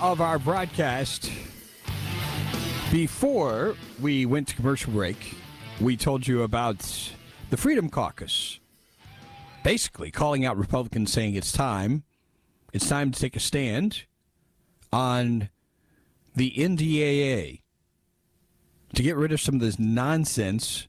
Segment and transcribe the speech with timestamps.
[0.00, 1.30] Of our broadcast.
[2.92, 5.36] Before we went to commercial break,
[5.80, 7.12] we told you about
[7.50, 8.60] the Freedom Caucus.
[9.62, 12.04] Basically, calling out Republicans saying it's time.
[12.72, 14.04] It's time to take a stand
[14.92, 15.50] on
[16.34, 17.60] the NDAA
[18.94, 20.88] to get rid of some of this nonsense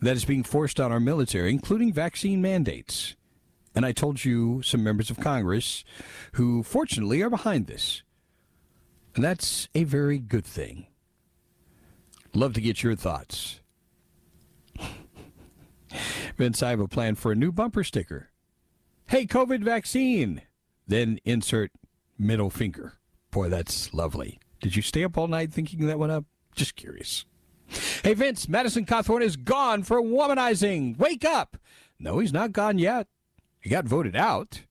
[0.00, 3.16] that is being forced on our military, including vaccine mandates.
[3.76, 5.84] And I told you some members of Congress
[6.32, 8.02] who, fortunately, are behind this.
[9.14, 10.86] And that's a very good thing.
[12.34, 13.60] Love to get your thoughts.
[16.38, 18.30] Vince, I have a plan for a new bumper sticker.
[19.08, 20.40] Hey, COVID vaccine.
[20.88, 21.70] Then insert
[22.18, 22.94] middle finger.
[23.30, 24.40] Boy, that's lovely.
[24.60, 26.24] Did you stay up all night thinking that one up?
[26.54, 27.26] Just curious.
[28.02, 30.96] Hey, Vince, Madison Cawthorn is gone for womanizing.
[30.96, 31.58] Wake up.
[31.98, 33.06] No, he's not gone yet.
[33.66, 34.62] He got voted out.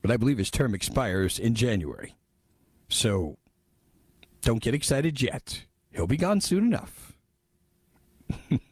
[0.00, 2.14] But I believe his term expires in January.
[2.88, 3.36] So
[4.40, 5.66] don't get excited yet.
[5.90, 7.12] He'll be gone soon enough.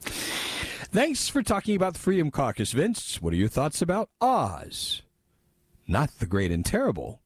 [0.00, 3.20] Thanks for talking about the Freedom Caucus, Vince.
[3.20, 5.02] What are your thoughts about Oz?
[5.86, 7.20] Not the great and terrible.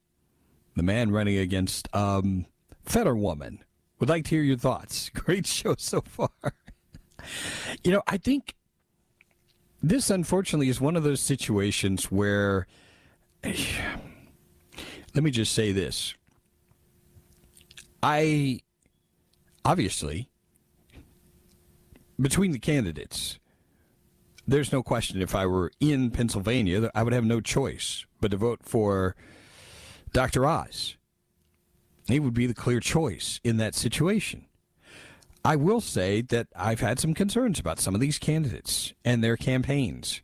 [0.74, 2.46] The man running against um,
[2.84, 3.60] Fetterwoman.
[4.00, 5.10] Would like to hear your thoughts.
[5.14, 6.30] Great show so far.
[7.84, 8.56] you know, I think
[9.82, 12.66] this unfortunately is one of those situations where
[13.44, 16.14] let me just say this.
[18.02, 18.60] I
[19.64, 20.28] obviously
[22.20, 23.38] between the candidates
[24.46, 28.36] there's no question if I were in Pennsylvania I would have no choice but to
[28.36, 29.14] vote for
[30.12, 30.46] Dr.
[30.46, 30.96] Oz.
[32.06, 34.47] He would be the clear choice in that situation.
[35.48, 39.38] I will say that I've had some concerns about some of these candidates and their
[39.38, 40.20] campaigns.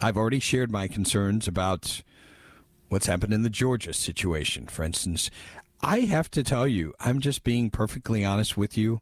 [0.00, 2.02] I've already shared my concerns about
[2.88, 5.30] what's happened in the Georgia situation, for instance.
[5.80, 9.00] I have to tell you, I'm just being perfectly honest with you.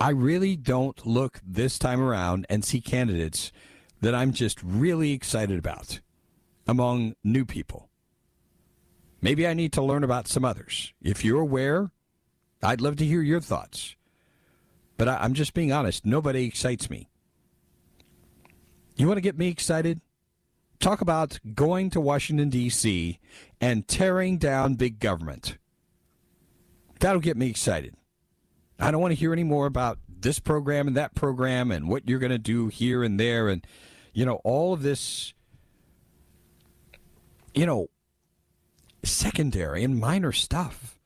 [0.00, 3.52] I really don't look this time around and see candidates
[4.00, 6.00] that I'm just really excited about
[6.66, 7.88] among new people.
[9.22, 10.92] Maybe I need to learn about some others.
[11.00, 11.92] If you're aware,
[12.60, 13.94] I'd love to hear your thoughts.
[15.00, 16.04] But I, I'm just being honest.
[16.04, 17.08] Nobody excites me.
[18.96, 20.02] You want to get me excited?
[20.78, 23.18] Talk about going to Washington, D.C.
[23.62, 25.56] and tearing down big government.
[26.98, 27.94] That'll get me excited.
[28.78, 32.06] I don't want to hear any more about this program and that program and what
[32.06, 33.66] you're going to do here and there and,
[34.12, 35.32] you know, all of this,
[37.54, 37.88] you know,
[39.02, 40.99] secondary and minor stuff.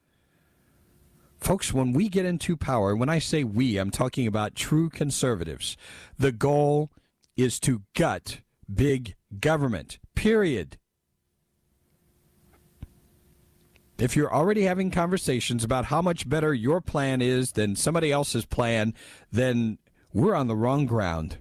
[1.44, 5.77] Folks, when we get into power, when I say we, I'm talking about true conservatives.
[6.19, 6.91] The goal
[7.37, 8.41] is to gut
[8.72, 10.78] big government, period.
[13.99, 18.47] If you're already having conversations about how much better your plan is than somebody else's
[18.47, 18.94] plan,
[19.31, 19.76] then
[20.15, 21.37] we're on the wrong ground.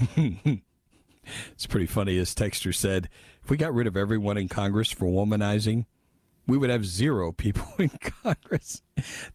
[0.16, 3.08] it's pretty funny, as Texter said.
[3.44, 5.84] If we got rid of everyone in Congress for womanizing,
[6.46, 7.90] we would have zero people in
[8.22, 8.82] Congress.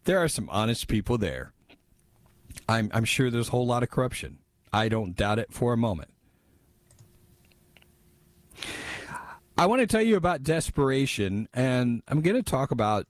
[0.04, 1.52] There are some honest people there.
[2.68, 4.38] I'm, I'm sure there's a whole lot of corruption.
[4.72, 6.10] I don't doubt it for a moment.
[9.56, 13.06] I want to tell you about desperation, and I'm going to talk about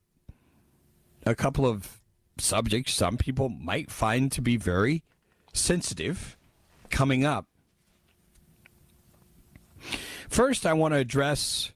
[1.25, 2.00] a couple of
[2.38, 5.04] subjects some people might find to be very
[5.52, 6.37] sensitive
[6.90, 7.46] coming up.
[10.28, 11.72] First, I want to address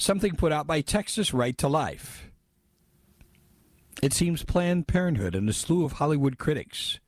[0.00, 2.30] something put out by Texas Right to Life.
[4.02, 6.98] It seems Planned Parenthood and a slew of Hollywood critics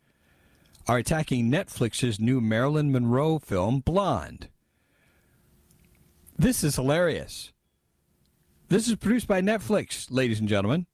[0.86, 4.48] are attacking Netflix's new Marilyn Monroe film, Blonde.
[6.38, 7.52] This is hilarious.
[8.68, 10.86] This is produced by Netflix, ladies and gentlemen.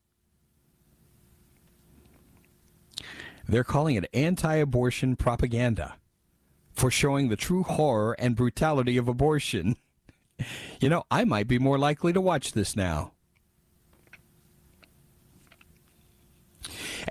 [3.48, 5.96] They're calling it anti abortion propaganda
[6.74, 9.76] for showing the true horror and brutality of abortion.
[10.80, 13.10] You know, I might be more likely to watch this now.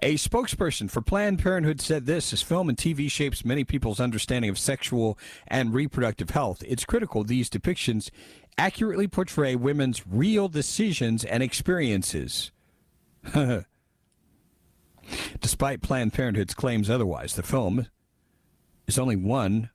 [0.01, 4.49] A spokesperson for Planned Parenthood said this as film and TV shapes many people's understanding
[4.49, 6.63] of sexual and reproductive health.
[6.65, 8.09] It's critical these depictions
[8.57, 12.51] accurately portray women's real decisions and experiences.
[15.39, 17.87] Despite Planned Parenthood's claims otherwise, the film
[18.87, 19.69] is only one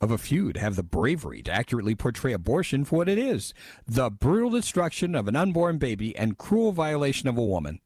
[0.00, 3.52] of a few to have the bravery to accurately portray abortion for what it is
[3.86, 7.80] the brutal destruction of an unborn baby and cruel violation of a woman.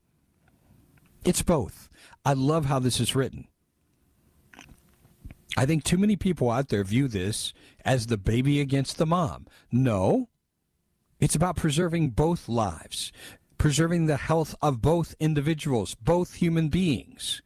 [1.25, 1.88] It's both.
[2.25, 3.49] I love how this is written.
[5.56, 7.52] I think too many people out there view this
[7.84, 9.46] as the baby against the mom.
[9.70, 10.28] No,
[11.20, 13.12] it's about preserving both lives,
[13.56, 17.40] preserving the health of both individuals, both human beings.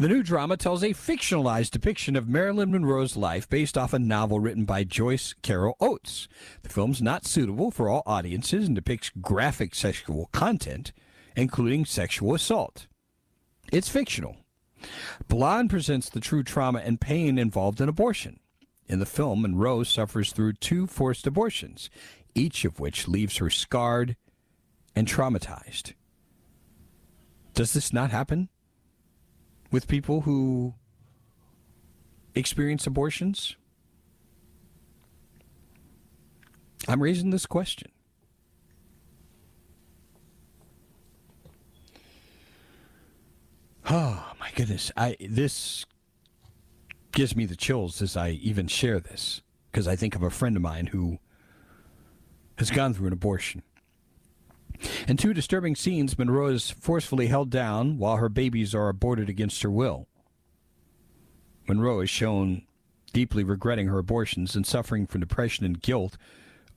[0.00, 4.38] The new drama tells a fictionalized depiction of Marilyn Monroe's life based off a novel
[4.38, 6.28] written by Joyce Carol Oates.
[6.62, 10.92] The film's not suitable for all audiences and depicts graphic sexual content,
[11.34, 12.86] including sexual assault.
[13.72, 14.36] It's fictional.
[15.26, 18.38] Blonde presents the true trauma and pain involved in abortion.
[18.86, 21.90] In the film, Monroe suffers through two forced abortions,
[22.36, 24.14] each of which leaves her scarred
[24.94, 25.94] and traumatized.
[27.52, 28.48] Does this not happen
[29.70, 30.74] with people who
[32.34, 33.56] experience abortions?
[36.86, 37.90] I'm raising this question.
[43.90, 44.92] Oh my goodness!
[44.96, 45.86] I this
[47.12, 49.40] gives me the chills as I even share this
[49.72, 51.18] because I think of a friend of mine who
[52.58, 53.62] has gone through an abortion.
[55.06, 59.62] In two disturbing scenes, Monroe is forcefully held down while her babies are aborted against
[59.62, 60.06] her will.
[61.66, 62.62] Monroe is shown
[63.12, 66.16] deeply regretting her abortions and suffering from depression and guilt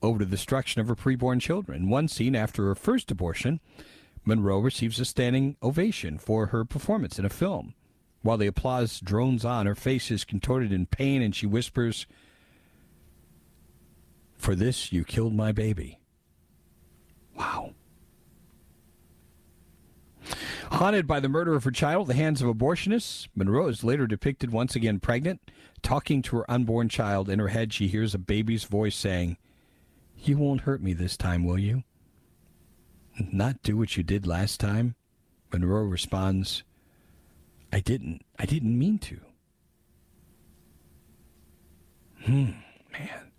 [0.02, 1.82] over the destruction of her preborn children.
[1.82, 3.60] In one scene after her first abortion,
[4.24, 7.74] Monroe receives a standing ovation for her performance in a film.
[8.22, 12.06] While the applause drones on, her face is contorted in pain and she whispers,
[14.36, 15.98] For this you killed my baby.
[17.36, 17.74] Wow.
[20.72, 24.06] Haunted by the murder of her child at the hands of abortionists, Monroe is later
[24.06, 25.50] depicted once again pregnant,
[25.82, 27.28] talking to her unborn child.
[27.28, 29.36] In her head, she hears a baby's voice saying,
[30.16, 31.84] You won't hurt me this time, will you?
[33.32, 34.94] Not do what you did last time?
[35.52, 36.62] Monroe responds,
[37.72, 38.22] I didn't.
[38.38, 39.20] I didn't mean to.
[42.24, 42.50] Hmm,
[42.92, 43.32] man.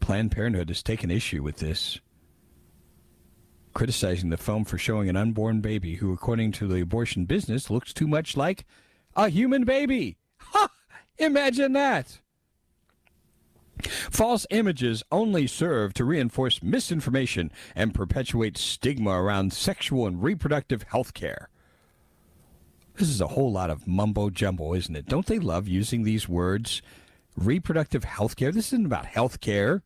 [0.00, 2.00] Planned Parenthood has taken issue with this,
[3.74, 7.92] criticizing the film for showing an unborn baby who, according to the abortion business, looks
[7.92, 8.64] too much like
[9.14, 10.16] a human baby.
[10.38, 10.68] Ha!
[11.18, 12.20] Imagine that.
[13.82, 21.14] False images only serve to reinforce misinformation and perpetuate stigma around sexual and reproductive health
[21.14, 21.48] care.
[22.96, 25.06] This is a whole lot of mumbo jumbo, isn't it?
[25.06, 26.82] Don't they love using these words?
[27.36, 28.52] Reproductive health care.
[28.52, 29.82] This isn't about health care.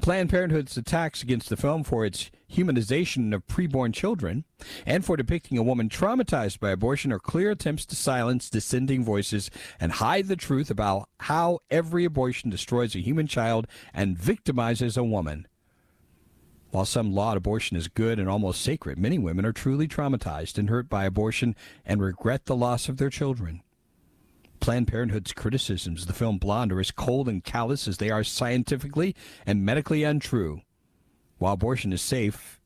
[0.00, 4.44] Planned Parenthood's attacks against the film for its humanization of preborn children
[4.84, 9.50] and for depicting a woman traumatized by abortion are clear attempts to silence dissenting voices
[9.80, 15.04] and hide the truth about how every abortion destroys a human child and victimizes a
[15.04, 15.46] woman.
[16.70, 20.70] While some laud abortion is good and almost sacred, many women are truly traumatized and
[20.70, 21.54] hurt by abortion
[21.84, 23.62] and regret the loss of their children.
[24.62, 28.22] Planned Parenthood's criticisms of the film Blonde are as cold and callous as they are
[28.22, 30.60] scientifically and medically untrue.
[31.38, 32.60] While abortion is safe,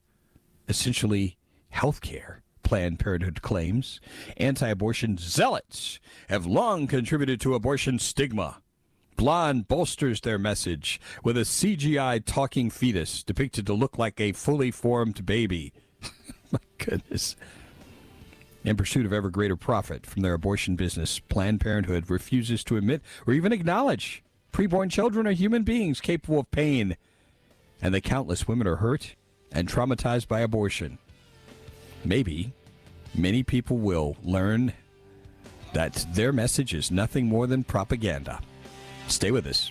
[0.68, 1.38] essentially
[1.70, 3.98] health care, Planned Parenthood claims,
[4.36, 5.98] anti abortion zealots
[6.28, 8.60] have long contributed to abortion stigma.
[9.16, 14.70] Blonde bolsters their message with a CGI talking fetus depicted to look like a fully
[14.70, 15.72] formed baby.
[16.50, 17.36] My goodness.
[18.66, 23.00] In pursuit of ever greater profit from their abortion business, Planned Parenthood refuses to admit
[23.24, 26.96] or even acknowledge preborn children are human beings capable of pain,
[27.80, 29.14] and that countless women are hurt
[29.52, 30.98] and traumatized by abortion.
[32.04, 32.52] Maybe
[33.14, 34.72] many people will learn
[35.72, 38.40] that their message is nothing more than propaganda.
[39.06, 39.70] Stay with us.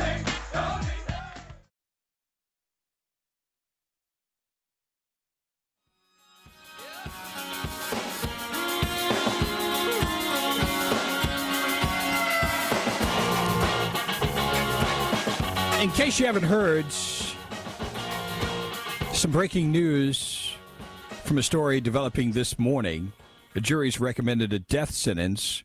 [15.81, 16.85] In case you haven't heard,
[19.13, 20.53] some breaking news
[21.23, 23.13] from a story developing this morning.
[23.55, 25.63] The jury's recommended a death sentence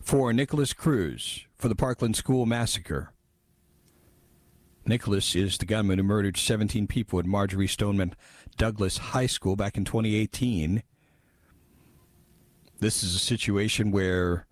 [0.00, 3.12] for Nikolas Cruz for the Parkland School massacre.
[4.86, 8.14] Nikolas is the gunman who murdered 17 people at Marjory Stoneman
[8.56, 10.84] Douglas High School back in 2018.
[12.78, 14.46] This is a situation where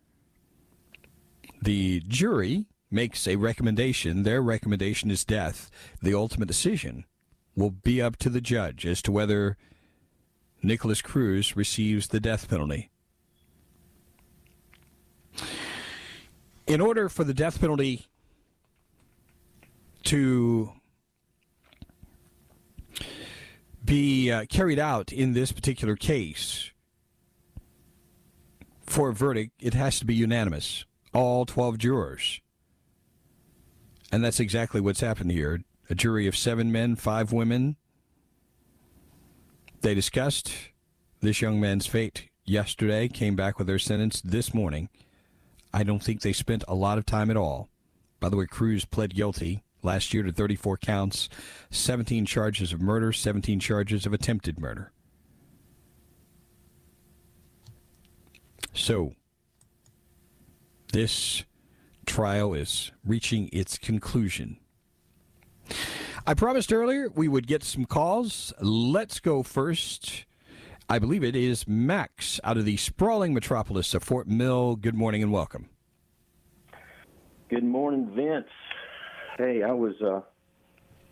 [1.62, 4.22] the jury makes a recommendation.
[4.22, 5.70] Their recommendation is death.
[6.00, 7.04] The ultimate decision
[7.56, 9.56] will be up to the judge as to whether
[10.62, 12.90] Nikolas Cruz receives the death penalty.
[16.66, 18.06] In order for the death penalty
[20.04, 20.72] to
[23.84, 26.70] be uh, carried out in this particular case,
[28.86, 30.84] for a verdict, it has to be unanimous.
[31.12, 32.40] All 12 jurors.
[34.14, 35.64] And that's exactly what's happened here.
[35.90, 37.74] A jury of seven men, five women.
[39.80, 40.52] They discussed
[41.20, 44.88] this young man's fate yesterday, came back with their sentence this morning.
[45.72, 47.70] I don't think they spent a lot of time at all.
[48.20, 51.28] By the way, Cruz pled guilty last year to 34 counts,
[51.72, 54.92] 17 charges of murder, 17 charges of attempted murder.
[58.72, 59.14] So,
[60.92, 61.42] this
[62.04, 64.58] trial is reaching its conclusion.
[66.26, 68.52] I promised earlier we would get some calls.
[68.60, 70.24] Let's go first.
[70.88, 74.76] I believe it is Max out of the sprawling metropolis of Fort Mill.
[74.76, 75.70] Good morning and welcome.
[77.48, 78.48] Good morning, Vince.
[79.38, 80.20] Hey, I was uh,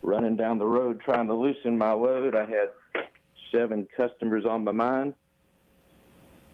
[0.01, 2.35] running down the road trying to loosen my load.
[2.35, 2.69] I had
[3.51, 5.13] seven customers on my mind,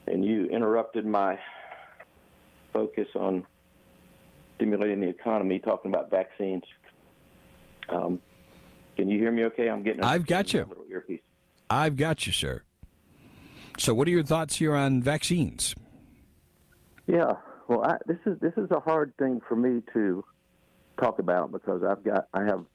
[0.08, 1.40] and you interrupted my
[2.74, 3.46] focus on
[4.60, 6.64] stimulating the economy, talking about vaccines.
[7.88, 8.20] Um,
[8.98, 9.70] can you hear me okay?
[9.70, 10.04] I'm getting.
[10.04, 10.66] I've got you.
[10.68, 11.22] little earpiece.
[11.70, 12.64] I've got you, sir.
[13.78, 15.74] So, what are your thoughts here on vaccines?
[17.08, 17.34] Yeah,
[17.70, 20.26] well, I, this is this is a hard thing for me to
[21.00, 22.66] talk about because I've got I have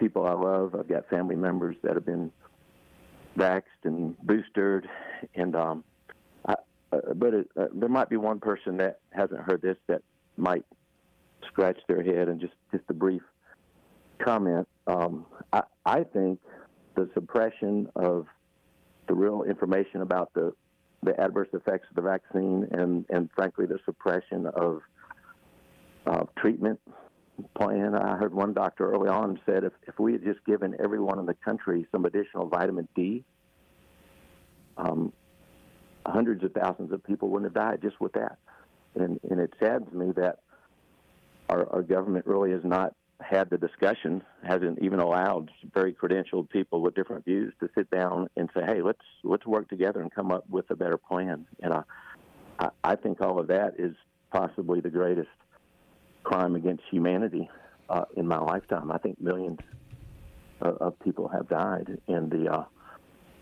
[0.00, 0.74] people I love.
[0.74, 2.32] I've got family members that have been
[3.38, 4.88] vaxxed and boosted,
[5.36, 5.84] and um,
[6.46, 6.54] I,
[6.92, 10.02] uh, but it, uh, there might be one person that hasn't heard this that
[10.36, 10.64] might
[11.58, 13.22] scratch their head and just just a brief
[14.24, 14.68] comment.
[14.86, 16.40] Um, I, I think
[16.94, 18.26] the suppression of
[19.08, 20.52] the real information about the
[21.02, 24.82] the adverse effects of the vaccine and and frankly the suppression of
[26.06, 26.80] uh, treatment
[27.56, 27.94] plan.
[27.94, 31.26] I heard one doctor early on said if, if we had just given everyone in
[31.26, 33.24] the country some additional vitamin D,
[34.76, 35.12] um,
[36.06, 38.38] hundreds of thousands of people wouldn't have died just with that.
[38.94, 40.38] And and it saddens me that
[41.48, 46.80] our, our government really has not had the discussion, hasn't even allowed very credentialed people
[46.80, 50.30] with different views to sit down and say, "Hey, let's let's work together and come
[50.30, 53.94] up with a better plan." And I, I, think all of that is
[54.30, 55.28] possibly the greatest
[56.22, 57.50] crime against humanity
[57.88, 58.92] uh, in my lifetime.
[58.92, 59.58] I think millions
[60.60, 61.98] of, of people have died.
[62.06, 62.64] And the uh,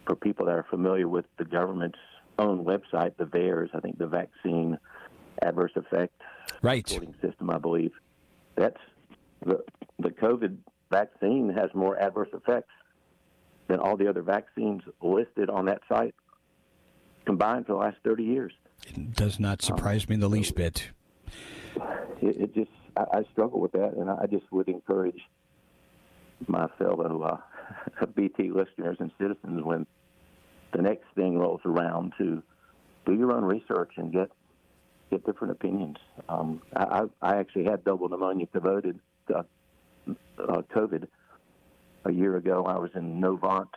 [0.06, 1.98] for people that are familiar with the government's
[2.38, 4.78] own website, the VAERS, I think the vaccine
[5.42, 6.14] adverse effect
[6.62, 6.88] right.
[6.90, 7.92] reporting system, I believe,
[8.54, 8.80] that's
[9.44, 9.62] the
[9.98, 10.56] the COVID
[10.90, 12.72] vaccine has more adverse effects
[13.68, 16.14] than all the other vaccines listed on that site
[17.24, 18.52] combined for the last 30 years.
[18.86, 20.90] It does not surprise me in the least bit.
[22.22, 25.20] It, it just, I, I, struggle with that, and I just would encourage
[26.46, 29.86] my fellow uh, BT listeners and citizens when
[30.72, 32.42] the next thing rolls around to
[33.06, 34.30] do your own research and get
[35.10, 35.96] get different opinions.
[36.28, 38.98] Um, I, I actually had double pneumonia COVID,
[39.34, 39.42] uh,
[40.08, 41.06] uh, COVID
[42.04, 42.64] a year ago.
[42.64, 43.68] I was in Novant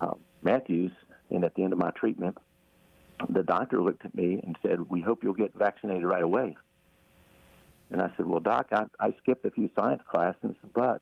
[0.00, 0.92] uh, Matthews,
[1.30, 2.36] and at the end of my treatment,
[3.28, 6.56] the doctor looked at me and said, "We hope you'll get vaccinated right away."
[7.90, 11.00] And I said, "Well, doc, I, I skipped a few science classes, but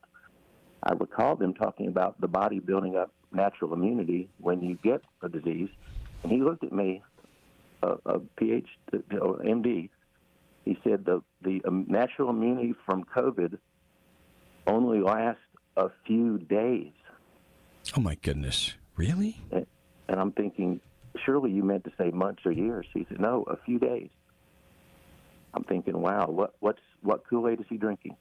[0.83, 5.29] I recall them talking about the body building up natural immunity when you get a
[5.29, 5.69] disease."
[6.21, 7.01] And he looked at me,
[7.83, 8.65] a, a PhD,
[9.11, 9.89] MD.
[10.65, 13.57] He said the the um, natural immunity from COVID
[14.65, 15.41] only lasts
[15.75, 16.93] a few days.
[17.97, 18.73] Oh my goodness!
[18.95, 19.41] Really?
[19.51, 19.65] And,
[20.07, 20.79] and I'm thinking,
[21.25, 22.85] surely you meant to say months or years.
[22.93, 24.09] He said, no, a few days.
[25.53, 28.15] I'm thinking, wow, what what's what Kool Aid is he drinking?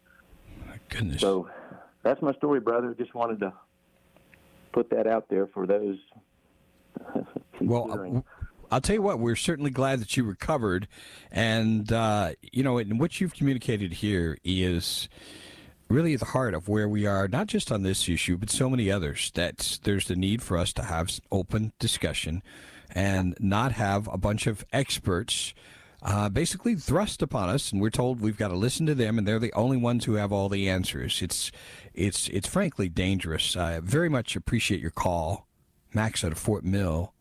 [0.66, 1.20] My goodness.
[1.20, 1.48] So
[2.02, 2.94] that's my story, brother.
[2.94, 3.52] Just wanted to
[4.72, 5.96] put that out there for those.
[7.60, 8.22] well,
[8.72, 10.88] I'll tell you what, we're certainly glad that you recovered,
[11.30, 15.10] and uh, you know, and what you've communicated here is
[15.90, 18.70] really at the heart of where we are, not just on this issue, but so
[18.70, 19.30] many others.
[19.34, 22.42] That there's the need for us to have open discussion
[22.90, 25.52] and not have a bunch of experts
[26.00, 29.28] uh, basically thrust upon us, and we're told we've got to listen to them, and
[29.28, 31.20] they're the only ones who have all the answers.
[31.20, 31.52] It's
[31.92, 33.54] it's it's frankly dangerous.
[33.54, 35.46] I very much appreciate your call,
[35.92, 37.12] Max out of Fort Mill.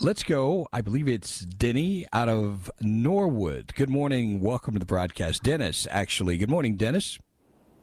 [0.00, 0.66] Let's go.
[0.72, 3.74] I believe it's Denny out of Norwood.
[3.74, 4.40] Good morning.
[4.40, 5.42] Welcome to the broadcast.
[5.42, 6.36] Dennis, actually.
[6.36, 7.18] Good morning, Dennis.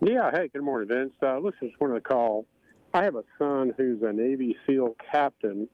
[0.01, 1.13] Yeah, hey, good morning, Vince.
[1.21, 2.45] Uh, listen, just wanted to call.
[2.93, 5.69] I have a son who's a Navy SEAL captain,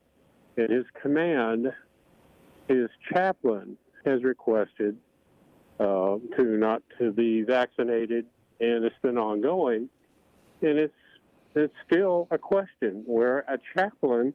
[0.58, 1.72] and his command,
[2.68, 4.98] his chaplain, has requested
[5.80, 8.26] uh, to not to be vaccinated,
[8.60, 9.90] and it's been ongoing,
[10.62, 10.94] and it's
[11.56, 14.34] it's still a question where a chaplain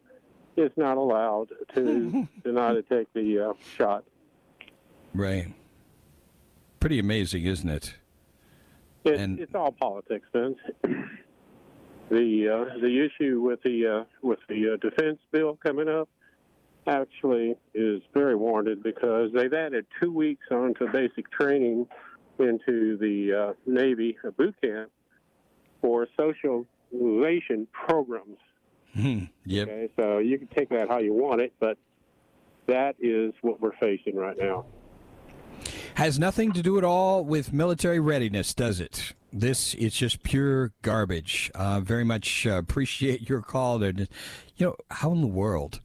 [0.56, 4.04] is not allowed to deny to take the uh, shot.
[5.14, 5.52] Right.
[6.80, 7.94] Pretty amazing, isn't it?
[9.04, 10.58] It, and, it's all politics, Vince.
[10.82, 16.08] the uh, the issue with the uh, with the uh, defense bill coming up
[16.86, 21.86] actually is very warranted because they've added two weeks onto basic training
[22.38, 24.90] into the uh, Navy boot camp
[25.80, 28.38] for socialization programs.
[28.96, 29.68] Mm, yep.
[29.68, 31.78] Okay, so you can take that how you want it, but
[32.66, 34.66] that is what we're facing right now
[35.94, 39.12] has nothing to do at all with military readiness, does it?
[39.32, 41.50] This it's just pure garbage.
[41.54, 43.82] Uh, very much uh, appreciate your call.
[43.84, 44.06] you
[44.58, 45.80] know, how in the world?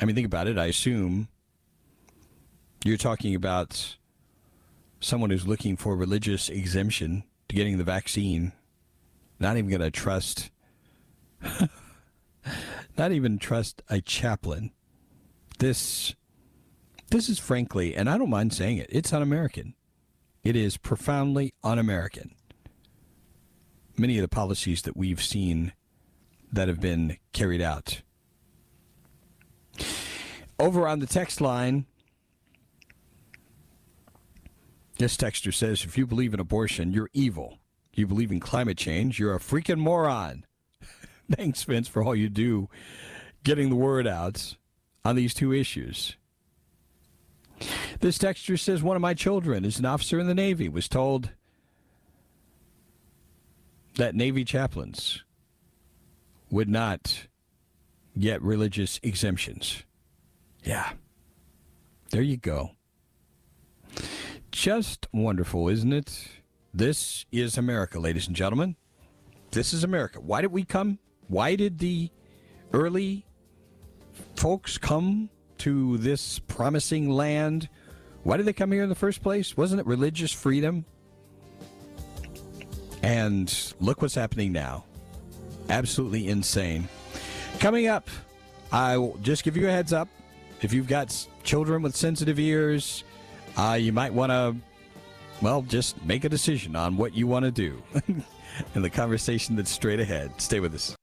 [0.00, 0.58] I mean, think about it.
[0.58, 1.28] I assume
[2.84, 3.96] you're talking about
[5.00, 8.52] someone who's looking for religious exemption to getting the vaccine.
[9.38, 10.50] Not even going to trust.
[12.98, 14.72] not even trust a chaplain.
[15.58, 16.14] This
[17.10, 19.74] this is frankly, and I don't mind saying it, it's un American.
[20.42, 22.34] It is profoundly un American.
[23.96, 25.72] Many of the policies that we've seen
[26.52, 28.02] that have been carried out.
[30.58, 31.86] Over on the text line,
[34.98, 37.58] this texter says if you believe in abortion, you're evil.
[37.94, 40.44] You believe in climate change, you're a freaking moron.
[41.30, 42.68] Thanks, Vince, for all you do
[43.44, 44.56] getting the word out
[45.04, 46.16] on these two issues.
[48.00, 51.30] This texture says one of my children is an officer in the Navy, was told
[53.94, 55.24] that Navy chaplains
[56.50, 57.26] would not
[58.18, 59.84] get religious exemptions.
[60.64, 60.92] Yeah.
[62.10, 62.72] There you go.
[64.52, 66.28] Just wonderful, isn't it?
[66.72, 68.76] This is America, ladies and gentlemen.
[69.50, 70.20] This is America.
[70.20, 70.98] Why did we come?
[71.28, 72.10] Why did the
[72.72, 73.26] early
[74.36, 77.68] folks come to this promising land.
[78.22, 79.56] Why did they come here in the first place?
[79.56, 80.84] Wasn't it religious freedom?
[83.02, 84.84] And look what's happening now.
[85.68, 86.88] Absolutely insane.
[87.60, 88.08] Coming up,
[88.72, 90.08] I will just give you a heads up.
[90.62, 93.04] If you've got children with sensitive ears,
[93.56, 94.56] uh, you might want to
[95.42, 97.82] well, just make a decision on what you want to do
[98.74, 100.32] in the conversation that's straight ahead.
[100.40, 100.95] Stay with us.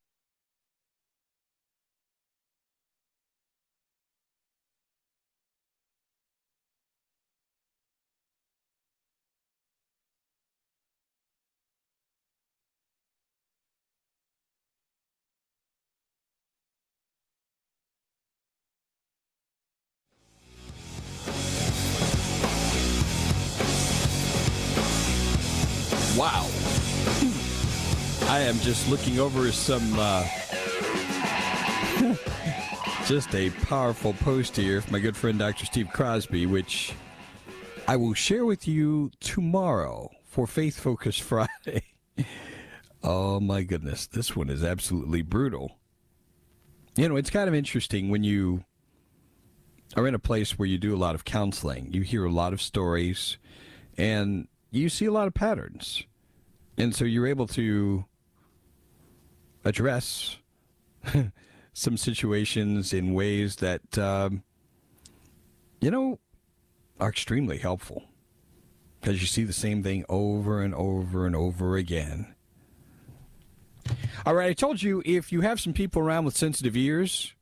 [28.74, 30.26] Just looking over some, uh,
[33.06, 35.64] just a powerful post here from my good friend Dr.
[35.64, 36.92] Steve Crosby, which
[37.86, 41.84] I will share with you tomorrow for Faith Focus Friday.
[43.04, 45.78] oh my goodness, this one is absolutely brutal.
[46.96, 48.64] You know, it's kind of interesting when you
[49.96, 52.52] are in a place where you do a lot of counseling, you hear a lot
[52.52, 53.36] of stories,
[53.96, 56.02] and you see a lot of patterns.
[56.76, 58.06] And so you're able to
[59.64, 60.38] address
[61.72, 64.42] some situations in ways that, um,
[65.80, 66.18] you know,
[67.00, 68.04] are extremely helpful
[69.00, 72.34] because you see the same thing over and over and over again.
[74.24, 77.34] All right, I told you if you have some people around with sensitive ears,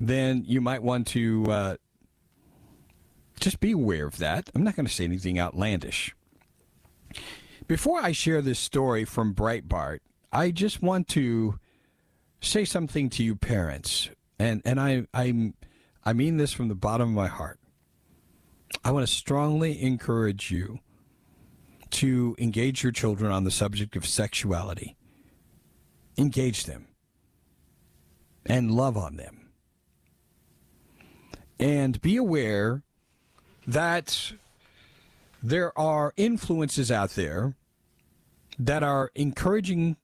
[0.00, 1.76] then you might want to uh,
[3.38, 4.50] just be aware of that.
[4.54, 6.14] I'm not going to say anything outlandish.
[7.68, 10.00] Before I share this story from Breitbart,
[10.32, 11.58] I just want to
[12.40, 15.52] say something to you parents, and and I I
[16.04, 17.58] I mean this from the bottom of my heart.
[18.84, 20.80] I want to strongly encourage you
[21.90, 24.96] to engage your children on the subject of sexuality.
[26.16, 26.88] Engage them
[28.46, 29.50] and love on them.
[31.58, 32.82] And be aware
[33.66, 34.32] that
[35.42, 37.54] there are influences out there
[38.58, 39.96] that are encouraging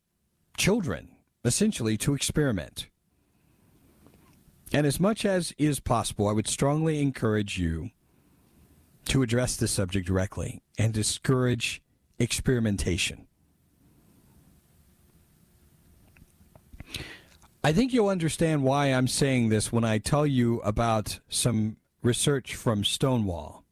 [0.59, 1.09] children
[1.45, 2.89] essentially to experiment.
[4.73, 7.91] And as much as is possible, I would strongly encourage you
[9.07, 11.81] to address this subject directly and discourage
[12.19, 13.27] experimentation.
[17.65, 22.55] I think you'll understand why I'm saying this when I tell you about some research
[22.55, 23.65] from Stonewall.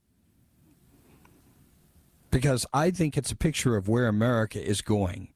[2.30, 5.28] Because I think it's a picture of where America is going.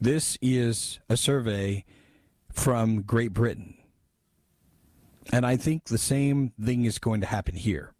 [0.00, 1.84] This is a survey
[2.52, 3.74] from Great Britain.
[5.32, 7.92] And I think the same thing is going to happen here.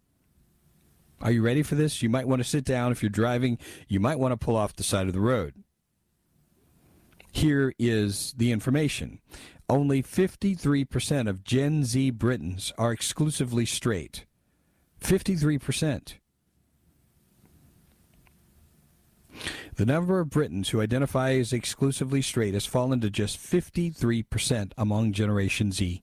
[1.21, 2.03] Are you ready for this?
[2.03, 2.91] You might want to sit down.
[2.91, 5.55] If you're driving, you might want to pull off the side of the road.
[7.31, 9.19] Here is the information.
[9.67, 14.25] Only 53% of Gen Z Britons are exclusively straight.
[15.01, 16.15] 53%.
[19.75, 25.11] The number of Britons who identify as exclusively straight has fallen to just 53% among
[25.11, 26.01] Generation Z.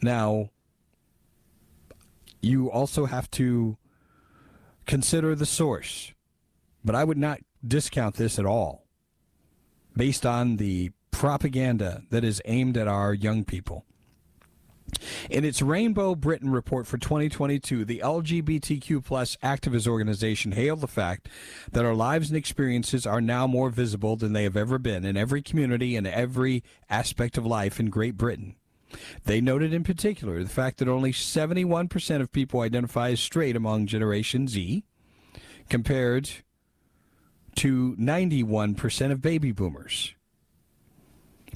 [0.00, 0.50] Now,
[2.40, 3.78] you also have to
[4.86, 6.12] consider the source,
[6.84, 8.84] but I would not discount this at all
[9.96, 13.84] based on the propaganda that is aimed at our young people.
[15.30, 21.28] In its Rainbow Britain report for 2022, the LGBTQ plus activist organization hailed the fact
[21.70, 25.16] that our lives and experiences are now more visible than they have ever been in
[25.16, 28.56] every community and every aspect of life in Great Britain.
[29.24, 33.86] They noted in particular the fact that only 71% of people identify as straight among
[33.86, 34.84] Generation Z,
[35.68, 36.30] compared
[37.56, 40.14] to 91% of baby boomers.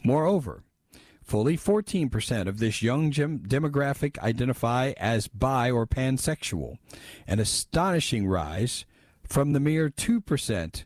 [0.05, 0.63] Moreover,
[1.33, 6.77] fully 14% of this young demographic identify as bi or pansexual,
[7.27, 8.85] an astonishing rise
[9.27, 10.85] from the mere 2%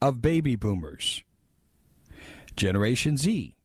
[0.00, 1.24] of baby boomers.
[2.54, 3.56] Generation Z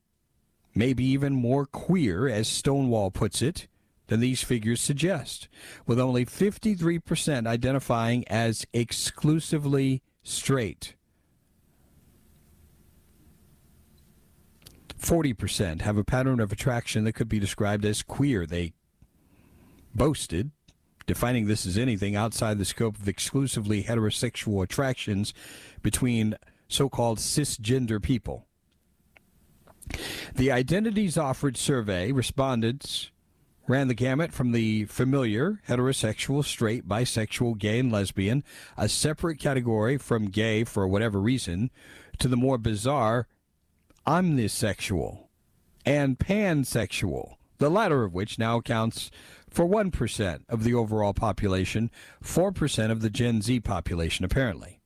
[0.74, 3.68] maybe even more queer, as Stonewall puts it,
[4.08, 5.46] than these figures suggest,
[5.86, 10.96] with only 53% identifying as exclusively straight.
[15.04, 18.46] 40% have a pattern of attraction that could be described as queer.
[18.46, 18.72] They
[19.94, 20.50] boasted,
[21.06, 25.34] defining this as anything outside the scope of exclusively heterosexual attractions
[25.82, 26.36] between
[26.68, 28.46] so called cisgender people.
[30.34, 33.10] The Identities Offered survey respondents
[33.68, 38.42] ran the gamut from the familiar heterosexual, straight, bisexual, gay, and lesbian,
[38.76, 41.70] a separate category from gay for whatever reason,
[42.18, 43.26] to the more bizarre
[44.06, 45.26] omnisexual
[45.86, 49.10] and pansexual, the latter of which now accounts
[49.48, 51.90] for 1% of the overall population,
[52.22, 54.80] 4% of the Gen Z population, apparently.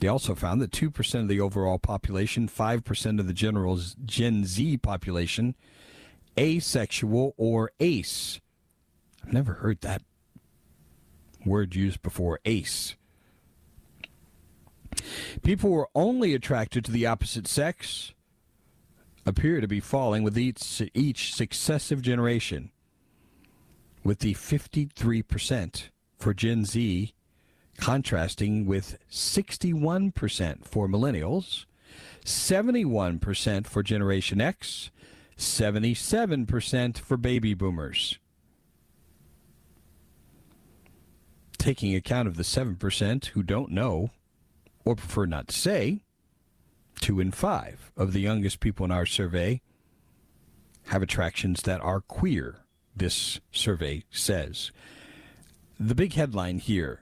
[0.00, 4.78] They also found that 2% of the overall population, 5% of the general Gen Z
[4.78, 5.54] population,
[6.38, 8.40] asexual or ace.
[9.22, 10.02] I've never heard that
[11.44, 12.96] word used before, ace.
[15.42, 18.12] People who are only attracted to the opposite sex
[19.26, 22.70] appear to be falling with each, each successive generation,
[24.02, 27.14] with the 53% for Gen Z
[27.80, 31.64] contrasting with 61% for millennials,
[32.24, 34.90] 71% for Generation X,
[35.36, 38.18] 77% for baby boomers.
[41.58, 44.10] Taking account of the 7% who don't know
[44.84, 46.02] or prefer not to say,
[47.00, 49.60] two in five of the youngest people in our survey
[50.86, 52.60] have attractions that are queer,
[52.96, 54.70] this survey says.
[55.78, 57.00] The big headline here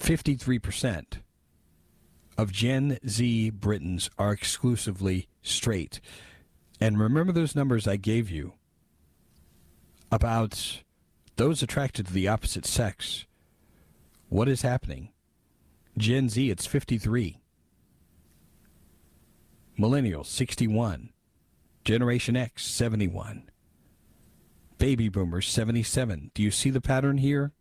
[0.00, 1.18] 53%
[2.36, 6.00] of Gen Z Britons are exclusively straight.
[6.80, 8.54] And remember those numbers I gave you
[10.10, 10.82] about
[11.36, 13.26] those attracted to the opposite sex.
[14.28, 15.10] What is happening?
[15.96, 17.38] Gen Z, it's 53.
[19.78, 21.10] Millennials, 61.
[21.84, 23.50] Generation X, 71.
[24.78, 26.30] Baby boomers, 77.
[26.34, 27.52] Do you see the pattern here?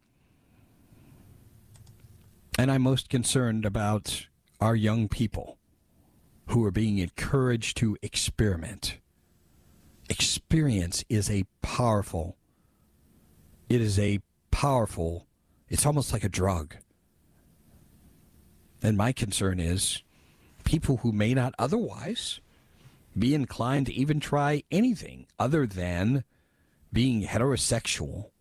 [2.58, 4.28] And I'm most concerned about
[4.60, 5.58] our young people
[6.48, 9.00] who are being encouraged to experiment.
[10.10, 12.38] Experience is a powerful,
[13.69, 14.19] it is a
[14.52, 15.28] powerful,
[15.69, 16.76] it's almost like a drug.
[18.84, 20.04] And my concern is
[20.65, 22.41] people who may not otherwise
[23.17, 26.26] be inclined to even try anything other than
[26.91, 28.32] being heterosexual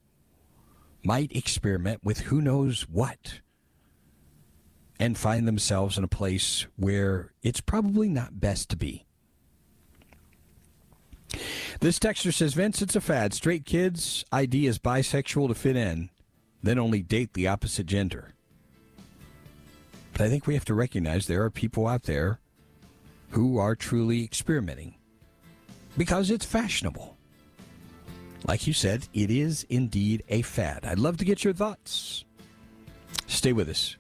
[1.05, 3.41] might experiment with who knows what
[4.99, 9.07] and find themselves in a place where it's probably not best to be.
[11.81, 13.33] This texter says, Vince, it's a fad.
[13.33, 16.11] Straight kids ID is bisexual to fit in,
[16.63, 18.35] then only date the opposite gender.
[20.13, 22.39] But I think we have to recognize there are people out there
[23.31, 24.95] who are truly experimenting
[25.97, 27.17] because it's fashionable.
[28.47, 30.85] Like you said, it is indeed a fad.
[30.85, 32.25] I'd love to get your thoughts.
[33.27, 33.97] Stay with us.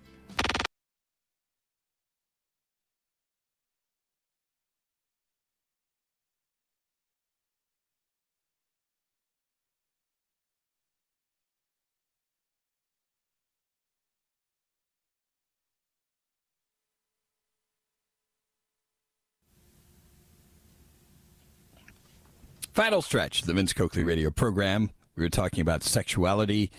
[22.72, 24.90] Final stretch, the Vince Coakley radio program.
[25.14, 26.70] We were talking about sexuality.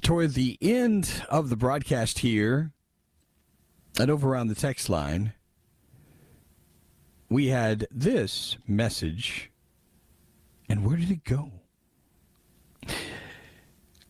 [0.00, 2.72] Toward the end of the broadcast here,
[4.00, 5.34] and over on the text line,
[7.28, 9.50] we had this message.
[10.70, 11.52] And where did it go?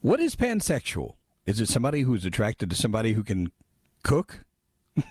[0.01, 1.15] What is pansexual?
[1.45, 3.51] Is it somebody who's attracted to somebody who can
[4.05, 4.45] cook?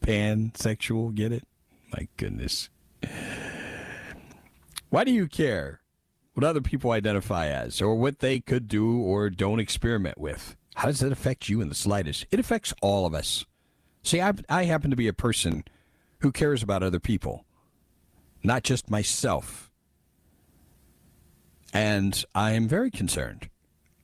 [0.00, 1.46] pansexual, get it?
[1.92, 2.70] My goodness.
[4.94, 5.80] Why do you care
[6.34, 10.56] what other people identify as or what they could do or don't experiment with?
[10.76, 12.26] How does that affect you in the slightest?
[12.30, 13.44] It affects all of us.
[14.04, 15.64] See, I, I happen to be a person
[16.20, 17.44] who cares about other people,
[18.44, 19.68] not just myself.
[21.72, 23.50] And I am very concerned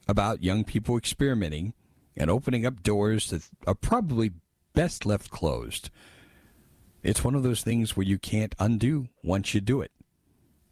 [0.08, 1.72] about young people experimenting
[2.16, 4.32] and opening up doors that are probably
[4.74, 5.88] best left closed.
[7.04, 9.92] It's one of those things where you can't undo once you do it.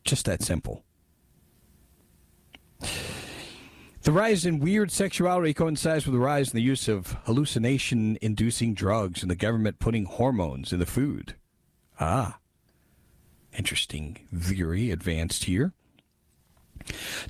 [0.09, 0.87] Just that simple.
[4.05, 8.73] The rise in weird sexuality coincides with the rise in the use of hallucination inducing
[8.73, 11.35] drugs and the government putting hormones in the food.
[12.01, 12.39] Ah,
[13.53, 15.75] interesting theory advanced here.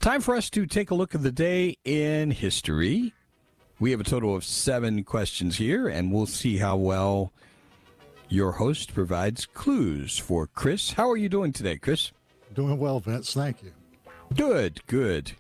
[0.01, 3.13] Time for us to take a look at the day in history.
[3.81, 7.33] We have a total of seven questions here, and we'll see how well
[8.29, 10.93] your host provides clues for Chris.
[10.93, 12.13] How are you doing today, Chris?
[12.59, 13.35] Doing well, Vince.
[13.35, 13.71] Thank you.
[14.35, 15.31] Good, good.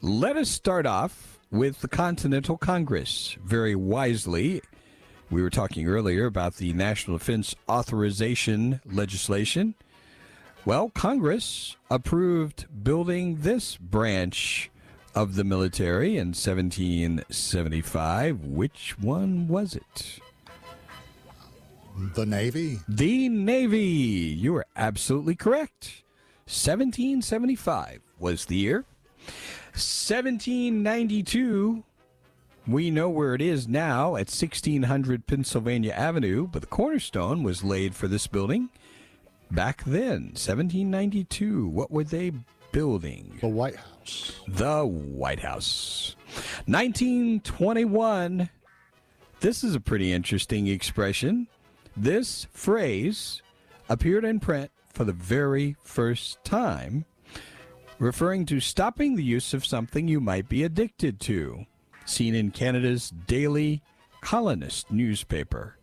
[0.00, 3.36] Let us start off with the Continental Congress.
[3.44, 4.62] Very wisely,
[5.30, 9.74] we were talking earlier about the National Defense Authorization legislation.
[10.64, 14.70] Well, Congress approved building this branch
[15.14, 18.46] of the military in 1775.
[18.46, 20.20] Which one was it?
[22.14, 22.78] The Navy.
[22.88, 23.78] The Navy.
[23.78, 26.02] You are absolutely correct.
[26.50, 28.84] 1775 was the year.
[29.72, 31.84] 1792,
[32.66, 37.94] we know where it is now at 1600 Pennsylvania Avenue, but the cornerstone was laid
[37.94, 38.68] for this building
[39.52, 41.68] back then, 1792.
[41.68, 42.32] What were they
[42.72, 43.38] building?
[43.40, 44.40] The White House.
[44.48, 46.16] The White House.
[46.66, 48.50] 1921.
[49.38, 51.46] This is a pretty interesting expression.
[51.96, 53.40] This phrase
[53.88, 57.04] appeared in print for the very first time,
[57.98, 61.64] referring to stopping the use of something you might be addicted to,
[62.04, 63.82] seen in Canada's Daily
[64.20, 65.76] Colonist newspaper.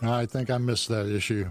[0.00, 1.50] I think I missed that issue.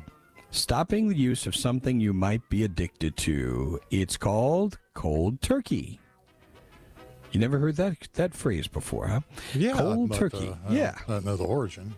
[0.52, 3.80] Stopping the use of something you might be addicted to.
[3.92, 6.00] It's called cold turkey.
[7.34, 9.20] You never heard that that phrase before, huh?
[9.54, 10.48] Yeah, cold turkey.
[10.50, 10.92] uh, yeah.
[10.92, 11.94] don't- I don't know the origin.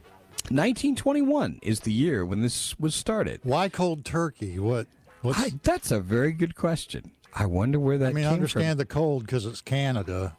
[0.50, 3.40] 1921 is the year when this was started.
[3.44, 4.60] Why cold turkey?
[4.60, 4.88] What?
[5.22, 7.12] What's, I, that's a very good question.
[7.34, 10.36] I wonder where that I mean, I understand the cold because it's Canada,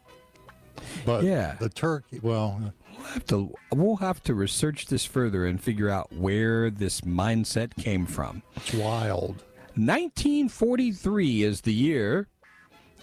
[1.05, 1.55] but Yeah.
[1.59, 2.19] the turkey.
[2.21, 2.73] Well.
[2.97, 7.75] We'll have to we'll have to research this further and figure out where this mindset
[7.75, 8.43] came from.
[8.55, 9.43] it's wild.
[9.75, 12.27] 1943 is the year,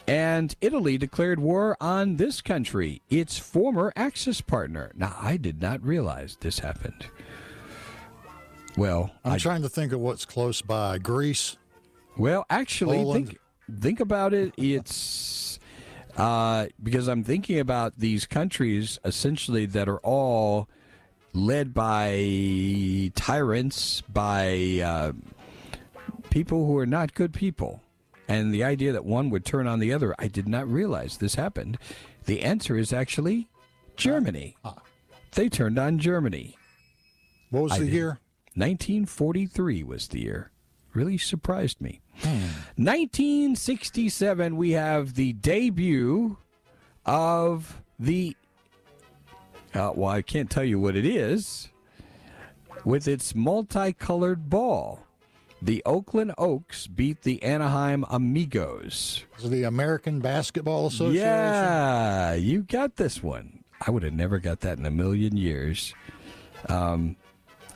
[0.09, 4.90] and Italy declared war on this country, its former Axis partner.
[4.94, 7.07] Now, I did not realize this happened.
[8.77, 10.99] Well, I'm I trying to think of what's close by.
[10.99, 11.57] Greece.
[12.16, 13.27] Well, actually, Poland.
[13.29, 13.38] think
[13.81, 14.55] think about it.
[14.57, 15.59] It's
[16.16, 20.68] uh, because I'm thinking about these countries essentially that are all
[21.33, 25.12] led by tyrants, by uh,
[26.31, 27.83] people who are not good people,
[28.29, 30.14] and the idea that one would turn on the other.
[30.19, 31.79] I did not realize this happened.
[32.27, 33.49] The answer is actually
[33.97, 34.57] Germany.
[34.64, 34.83] Ah, ah.
[35.33, 36.57] They turned on Germany.
[37.51, 37.95] What was I the did.
[37.95, 38.09] year?
[38.55, 40.51] 1943 was the year.
[40.93, 42.01] Really surprised me.
[42.21, 42.49] Hmm.
[42.77, 46.37] 1967, we have the debut
[47.07, 48.37] of the.
[49.75, 51.69] Uh, well, I can't tell you what it is.
[52.85, 55.05] With its multicolored ball,
[55.61, 59.25] the Oakland Oaks beat the Anaheim Amigos.
[59.44, 61.27] The American Basketball Association?
[61.27, 63.64] Yeah, you got this one.
[63.85, 65.94] I would have never got that in a million years.
[66.68, 67.16] Um,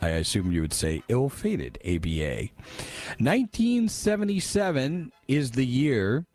[0.01, 2.51] I assume you would say ill fated ABA.
[3.19, 6.27] 1977 is the year,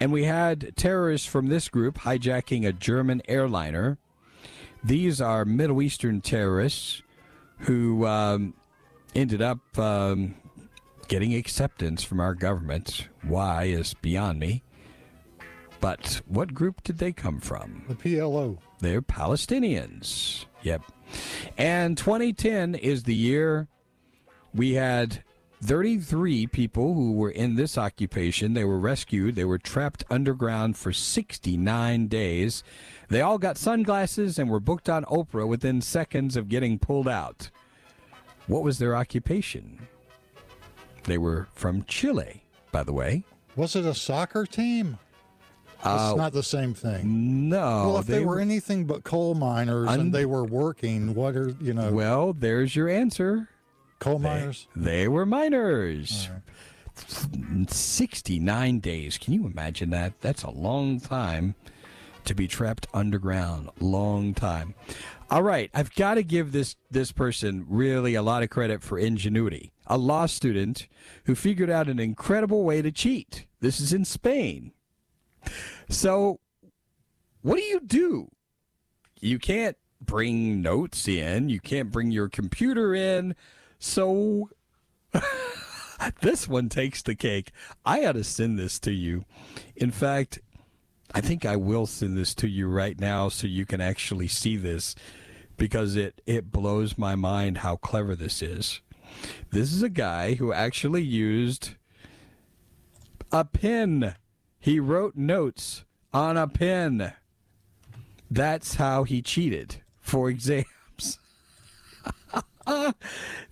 [0.00, 3.98] and we had terrorists from this group hijacking a German airliner.
[4.82, 7.02] These are Middle Eastern terrorists
[7.60, 8.54] who um,
[9.14, 10.34] ended up um,
[11.08, 13.08] getting acceptance from our government.
[13.22, 14.62] Why is beyond me.
[15.80, 17.84] But what group did they come from?
[17.88, 18.58] The PLO.
[18.80, 20.46] They're Palestinians.
[20.62, 20.82] Yep.
[21.56, 23.68] And 2010 is the year
[24.54, 25.22] we had
[25.62, 28.54] 33 people who were in this occupation.
[28.54, 29.36] They were rescued.
[29.36, 32.62] They were trapped underground for 69 days.
[33.08, 37.50] They all got sunglasses and were booked on Oprah within seconds of getting pulled out.
[38.46, 39.88] What was their occupation?
[41.06, 42.42] They were from Chile,
[42.72, 43.24] by the way.
[43.54, 44.98] Was it a soccer team?
[45.82, 47.48] Uh, it's not the same thing.
[47.48, 47.58] No.
[47.58, 51.54] well, if they, were anything but coal miners Un- and they were working, what are
[51.60, 51.92] you know?
[51.92, 53.48] Well, there's your answer.
[53.98, 54.66] coal miners.
[54.74, 56.28] They, were miners.
[57.68, 59.18] 69 days.
[59.18, 60.20] Can you imagine that?
[60.22, 61.54] That's a long time
[62.24, 63.70] to be trapped underground.
[63.78, 64.74] Long time.
[65.30, 68.98] All right, I've got to give this this person really a lot of credit for
[68.98, 69.72] ingenuity.
[69.86, 70.88] A law student
[71.24, 73.46] who figured out an incredible way to cheat.
[73.60, 74.72] This is in Spain.
[75.88, 76.40] So,
[77.42, 78.30] what do you do?
[79.20, 83.34] You can't bring notes in, you can't bring your computer in.
[83.78, 84.50] So,
[86.20, 87.52] this one takes the cake.
[87.84, 89.24] I ought to send this to you.
[89.76, 90.40] In fact,
[91.14, 94.56] I think I will send this to you right now so you can actually see
[94.56, 94.94] this
[95.56, 98.80] because it, it blows my mind how clever this is.
[99.50, 101.70] This is a guy who actually used
[103.32, 104.14] a pen.
[104.58, 107.12] He wrote notes on a pen.
[108.30, 110.66] That's how he cheated for exams.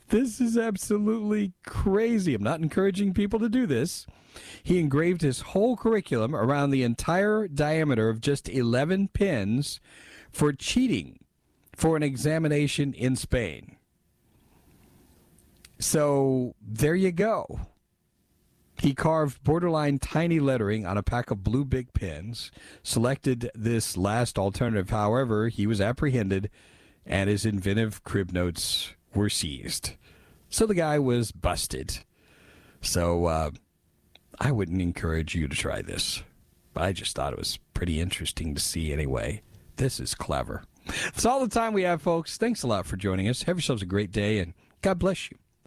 [0.08, 2.34] this is absolutely crazy.
[2.34, 4.06] I'm not encouraging people to do this.
[4.62, 9.80] He engraved his whole curriculum around the entire diameter of just 11 pins
[10.32, 11.20] for cheating
[11.76, 13.73] for an examination in Spain.
[15.78, 17.60] So there you go.
[18.80, 22.50] He carved borderline tiny lettering on a pack of blue Bic pens,
[22.82, 24.90] selected this last alternative.
[24.90, 26.50] However, he was apprehended
[27.06, 29.92] and his inventive crib notes were seized.
[30.48, 31.98] So the guy was busted.
[32.80, 33.50] So uh,
[34.40, 36.22] I wouldn't encourage you to try this.
[36.72, 39.42] But I just thought it was pretty interesting to see anyway.
[39.76, 40.64] This is clever.
[40.86, 42.36] That's all the time we have, folks.
[42.36, 43.44] Thanks a lot for joining us.
[43.44, 45.38] Have yourselves a great day, and God bless you.